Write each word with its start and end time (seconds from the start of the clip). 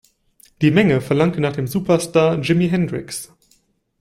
Die 0.63 0.71
Menge 0.71 0.99
verlangte 0.99 1.39
nach 1.41 1.53
dem 1.55 1.67
Superstar 1.67 2.39
Jimi 2.41 2.67
Hendrix. 2.69 3.31